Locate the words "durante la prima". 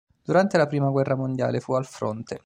0.23-0.89